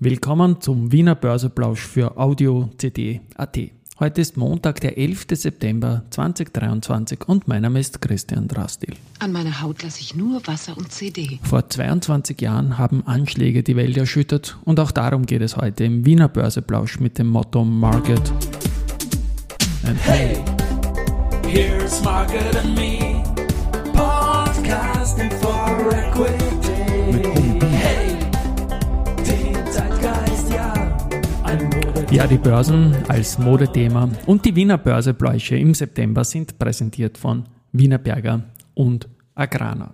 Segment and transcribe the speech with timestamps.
[0.00, 3.58] Willkommen zum Wiener Börseplausch für Audio CD.at.
[3.98, 5.26] Heute ist Montag, der 11.
[5.32, 8.94] September 2023 und mein Name ist Christian Drastil.
[9.18, 11.40] An meiner Haut lasse ich nur Wasser und CD.
[11.42, 16.06] Vor 22 Jahren haben Anschläge die Welt erschüttert und auch darum geht es heute im
[16.06, 18.32] Wiener Börseplausch mit dem Motto Market
[19.84, 20.44] and Hey,
[21.44, 23.20] here's Market and Me,
[23.94, 27.47] podcasting for equity.
[32.10, 38.42] Ja, die Börsen als Modethema und die Wiener Börsebläuche im September sind präsentiert von Wienerberger
[38.74, 39.92] und Agrana.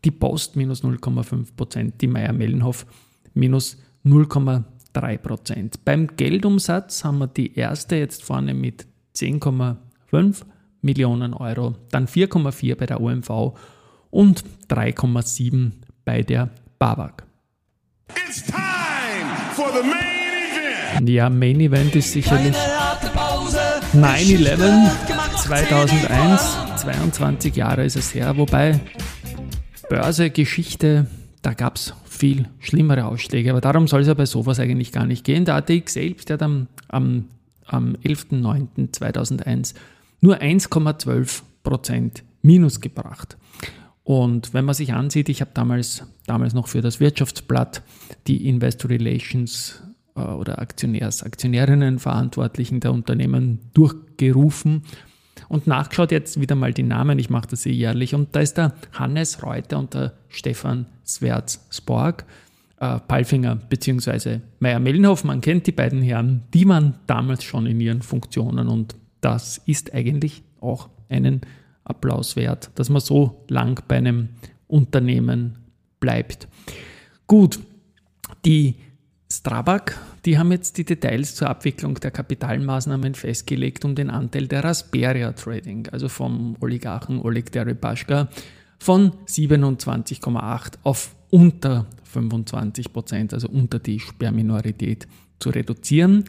[0.05, 2.85] die Post minus 0,5%, die Meier-Mellenhof
[3.33, 5.75] minus 0,3%.
[5.83, 8.85] Beim Geldumsatz haben wir die erste jetzt vorne mit
[9.15, 10.43] 10,5
[10.81, 13.53] Millionen Euro, dann 4,4 bei der OMV
[14.11, 15.71] und 3,7
[16.05, 17.23] bei der BAWAG.
[21.05, 22.55] Ja, Main Event ist sicherlich
[23.93, 24.89] 9-11
[25.43, 28.79] 2001, 22 Jahre ist es her, wobei
[29.89, 31.07] Börse, Geschichte,
[31.41, 35.05] da gab es viel schlimmere Ausschläge, aber darum soll es ja bei sowas eigentlich gar
[35.05, 35.45] nicht gehen.
[35.45, 37.25] Der ATX selbst hat am, am,
[37.65, 39.73] am 11.09.2001
[40.21, 43.37] nur 1,12% Minus gebracht.
[44.03, 47.81] Und wenn man sich ansieht, ich habe damals, damals noch für das Wirtschaftsblatt
[48.27, 49.81] die Investor Relations
[50.15, 54.83] äh, oder Aktionärs, Aktionärinnen Verantwortlichen der Unternehmen durchgerufen
[55.47, 58.13] und nachgeschaut jetzt wieder mal die Namen, ich mache das eh jährlich.
[58.13, 62.25] Und da ist der Hannes Reuter und der Stefan Swerz-Spork,
[62.79, 64.39] äh, Palfinger bzw.
[64.59, 69.61] Meyer-Mellenhoff, man kennt die beiden Herren, die waren damals schon in ihren Funktionen und das
[69.65, 71.41] ist eigentlich auch einen
[71.83, 74.29] Applaus wert, dass man so lang bei einem
[74.67, 75.59] Unternehmen
[75.99, 76.47] bleibt.
[77.27, 77.59] Gut,
[78.45, 78.75] die
[79.31, 79.93] Strabag,
[80.25, 85.31] die haben jetzt die Details zur Abwicklung der Kapitalmaßnahmen festgelegt, um den Anteil der Rasperia
[85.31, 88.29] Trading, also vom Oligarchen Oleg Deripaschka,
[88.79, 95.07] von 27,8 auf unter 25 Prozent, also unter die Sperrminorität
[95.39, 96.25] zu reduzieren.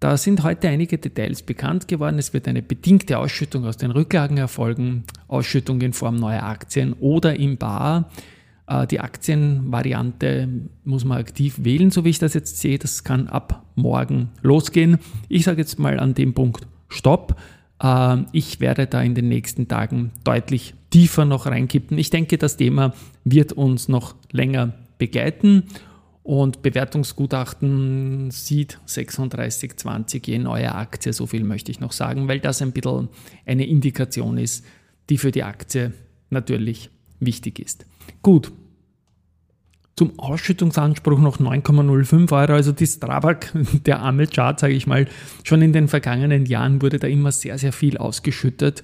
[0.00, 2.18] Da sind heute einige Details bekannt geworden.
[2.18, 7.38] Es wird eine bedingte Ausschüttung aus den Rücklagen erfolgen, Ausschüttung in Form neuer Aktien oder
[7.38, 8.10] im Bar.
[8.66, 10.48] Äh, die Aktienvariante
[10.84, 12.78] muss man aktiv wählen, so wie ich das jetzt sehe.
[12.78, 14.98] Das kann ab morgen losgehen.
[15.28, 17.36] Ich sage jetzt mal an dem Punkt Stopp.
[17.82, 21.98] Äh, ich werde da in den nächsten Tagen deutlich tiefer noch reinkippen.
[21.98, 22.94] Ich denke, das Thema
[23.24, 25.64] wird uns noch länger begleiten
[26.22, 32.60] und Bewertungsgutachten sieht 36,20 je neue Aktie, so viel möchte ich noch sagen, weil das
[32.62, 33.08] ein bisschen
[33.46, 34.64] eine Indikation ist,
[35.08, 35.92] die für die Aktie
[36.28, 37.86] natürlich wichtig ist.
[38.22, 38.52] Gut,
[40.00, 42.52] zum Ausschüttungsanspruch noch 9,05 Euro.
[42.54, 43.52] Also die Strabag,
[43.84, 45.06] der arme Chart, sage ich mal,
[45.44, 48.82] schon in den vergangenen Jahren wurde da immer sehr, sehr viel ausgeschüttet.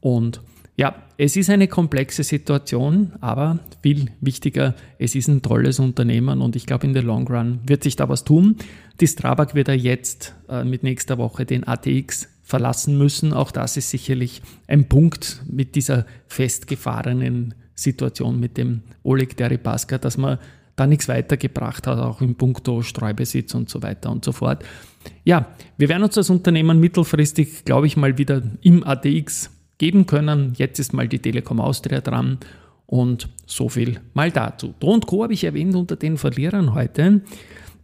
[0.00, 0.42] Und
[0.78, 6.54] ja, es ist eine komplexe Situation, aber viel wichtiger, es ist ein tolles Unternehmen und
[6.54, 8.56] ich glaube, in der Long Run wird sich da was tun.
[9.00, 13.32] Die Strabag wird ja jetzt äh, mit nächster Woche den ATX verlassen müssen.
[13.32, 20.16] Auch das ist sicherlich ein Punkt mit dieser festgefahrenen Situation mit dem Oleg Deripaska, dass
[20.16, 20.38] man
[20.76, 24.64] da nichts weitergebracht hat, auch im Punkto Streubesitz und so weiter und so fort.
[25.24, 30.52] Ja, wir werden uns das Unternehmen mittelfristig, glaube ich, mal wieder im ATX geben können.
[30.56, 32.38] Jetzt ist mal die Telekom Austria dran
[32.86, 34.74] und so viel mal dazu.
[34.80, 35.22] Do und Co.
[35.22, 37.22] habe ich erwähnt unter den Verlierern heute.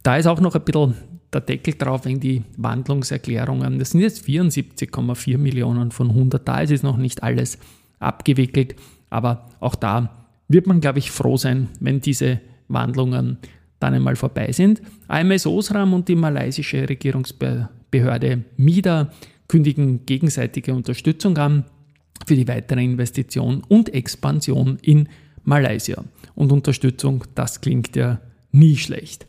[0.03, 0.95] Da ist auch noch ein bisschen
[1.33, 3.79] der Deckel drauf wegen die Wandlungserklärungen.
[3.79, 6.61] Das sind jetzt 74,4 Millionen von 100 da.
[6.61, 7.57] Es ist noch nicht alles
[7.99, 8.75] abgewickelt,
[9.09, 13.37] aber auch da wird man, glaube ich, froh sein, wenn diese Wandlungen
[13.79, 14.81] dann einmal vorbei sind.
[15.07, 19.09] AMS Osram und die malaysische Regierungsbehörde MIDA
[19.47, 21.65] kündigen gegenseitige Unterstützung an
[22.25, 25.09] für die weitere Investition und Expansion in
[25.43, 26.03] Malaysia.
[26.33, 28.19] Und Unterstützung, das klingt ja
[28.51, 29.27] nie schlecht.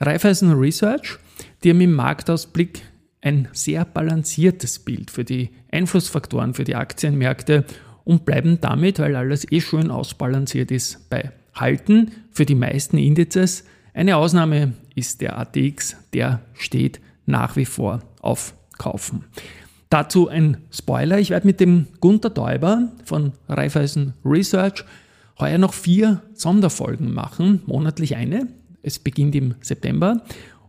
[0.00, 1.18] Raiffeisen Research,
[1.62, 2.82] die haben im Marktausblick
[3.20, 7.64] ein sehr balanciertes Bild für die Einflussfaktoren für die Aktienmärkte
[8.04, 13.64] und bleiben damit, weil alles eh schön ausbalanciert ist, bei Halten für die meisten Indizes
[13.94, 19.24] Eine Ausnahme ist der ATX, der steht nach wie vor auf Kaufen.
[19.88, 21.18] Dazu ein Spoiler.
[21.18, 24.84] Ich werde mit dem Gunter Däuber von Raiffeisen Research
[25.38, 28.48] heuer noch vier Sonderfolgen machen, monatlich eine.
[28.82, 30.22] Es beginnt im September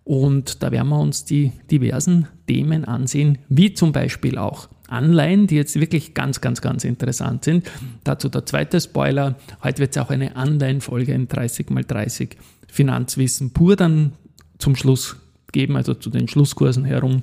[0.03, 5.55] und da werden wir uns die diversen Themen ansehen, wie zum Beispiel auch Anleihen, die
[5.55, 7.69] jetzt wirklich ganz, ganz, ganz interessant sind.
[8.03, 9.35] Dazu der zweite Spoiler.
[9.61, 12.37] Heute wird es auch eine Anleihenfolge in 30x30
[12.69, 14.13] Finanzwissen pur dann
[14.59, 15.17] zum Schluss
[15.51, 17.21] geben, also zu den Schlusskursen herum.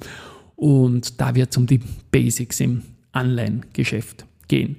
[0.56, 1.80] Und da wird es um die
[2.10, 4.76] Basics im Anleihengeschäft gehen.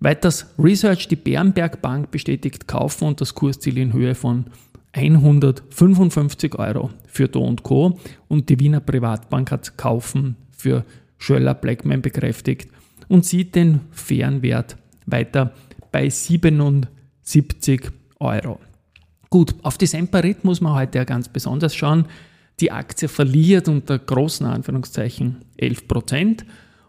[0.00, 4.46] Weiters Research, die Bärenberg Bank bestätigt Kaufen und das Kursziel in Höhe von
[4.92, 7.98] 155 Euro für Do Co.
[8.28, 10.84] Und die Wiener Privatbank hat Kaufen für
[11.18, 12.70] Schöller Blackman bekräftigt
[13.08, 14.76] und sieht den fairen Wert
[15.06, 15.52] weiter
[15.90, 17.90] bei 77
[18.20, 18.60] Euro.
[19.30, 22.06] Gut, auf die Semperit muss man heute ja ganz besonders schauen.
[22.60, 26.46] Die Aktie verliert unter großen Anführungszeichen 11 Prozent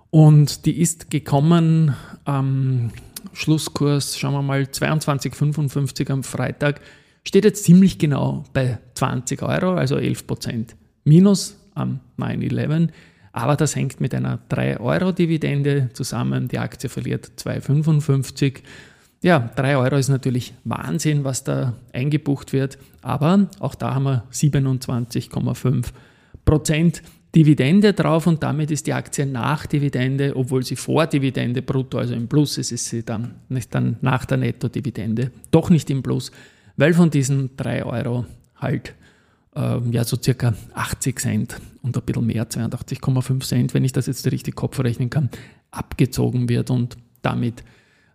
[0.10, 1.96] und die ist gekommen
[2.26, 2.92] am
[3.34, 6.82] Schlusskurs, schauen wir mal, 22,55 am Freitag,
[7.24, 12.90] steht jetzt ziemlich genau bei 20 Euro, also 11 Prozent minus am 9-11.
[13.32, 16.48] Aber das hängt mit einer 3-Euro-Dividende zusammen.
[16.48, 18.62] Die Aktie verliert 2,55.
[19.22, 24.24] Ja, 3 Euro ist natürlich Wahnsinn, was da eingebucht wird, aber auch da haben wir
[24.32, 25.88] 27,5
[26.46, 27.04] Prozent
[27.36, 32.16] Dividende drauf und damit ist die Aktie nach Dividende, obwohl sie vor Dividende brutto, also
[32.16, 36.32] im Plus ist, ist sie dann nicht dann nach der Netto-Dividende, doch nicht im Plus,
[36.76, 38.26] weil von diesen 3 Euro
[38.56, 38.96] halt
[39.56, 44.08] äh, ja so circa 80 Cent und ein bisschen mehr, 82,5 Cent, wenn ich das
[44.08, 45.30] jetzt richtig Kopf rechnen kann,
[45.70, 47.64] abgezogen wird und damit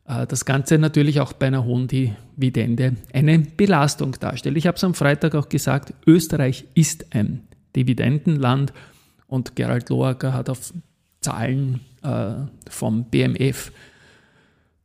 [0.04, 4.56] das Ganze natürlich auch bei einer hohen Dividende eine Belastung darstellt.
[4.56, 7.42] Ich habe es am Freitag auch gesagt, Österreich ist ein
[7.74, 8.72] Dividendenland
[9.26, 10.72] und Gerald Loacker hat auf
[11.20, 12.34] Zahlen äh,
[12.68, 13.72] vom BMF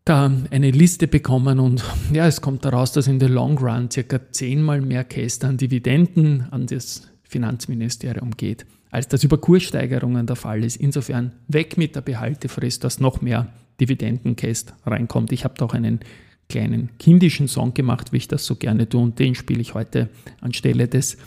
[0.05, 4.19] da eine Liste bekommen und ja, es kommt daraus, dass in der Long Run circa
[4.31, 10.63] zehnmal mehr Käste an Dividenden an das Finanzministerium geht, als das über Kurssteigerungen der Fall
[10.63, 10.77] ist.
[10.77, 13.47] Insofern weg mit der Behaltefrist, dass noch mehr
[13.79, 15.31] Dividendenkäst reinkommt.
[15.31, 15.99] Ich habe da auch einen
[16.49, 20.09] kleinen kindischen Song gemacht, wie ich das so gerne tue, und den spiele ich heute
[20.41, 21.17] anstelle des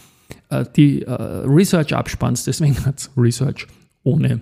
[0.51, 2.45] äh, die, äh, Research abspanns.
[2.45, 3.67] Deswegen hat es Research
[4.03, 4.41] ohne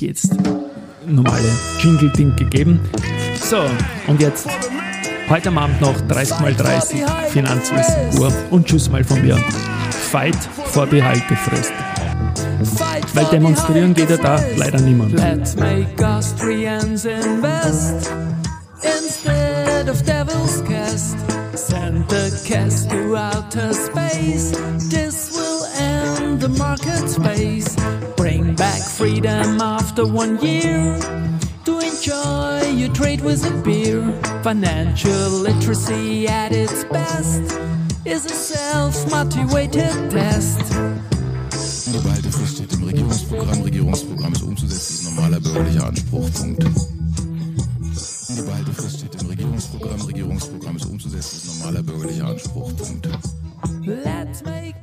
[0.00, 0.36] jetzt
[1.06, 1.48] normale
[1.80, 2.80] Jingle-Ding gegeben.
[3.36, 3.58] So,
[4.08, 4.48] und jetzt
[5.28, 9.36] heute am Abend noch 30 mal 30 Finanzwissen Uhr und Tschüss mal von mir.
[9.90, 11.93] Fight vor Behaltefrist.
[13.14, 15.12] Weil demonstrieren geht ja da leider niemand.
[15.12, 18.10] Let's make Austrians invest
[18.82, 21.16] instead of devil's cast.
[21.54, 24.52] Send the cast to outer space.
[24.90, 27.76] This will end the market space.
[28.16, 30.98] Bring back freedom after one year.
[31.64, 34.02] To enjoy your trade with a beer.
[34.42, 37.42] Financial literacy at its best
[38.04, 41.13] is a self-motivated test.
[43.34, 43.62] Regierungsprogramm.
[43.62, 46.30] Regierungsprogramm ist umzusetzen, ist normaler bürgerlicher Anspruch.
[46.32, 46.64] Punkt.
[48.28, 50.00] Die Behaltefrist steht im Regierungsprogramm.
[50.02, 52.72] Regierungsprogramm ist umzusetzen, ist normaler bürgerlicher Anspruch.
[52.76, 53.08] Punkt.
[53.84, 54.73] Let's make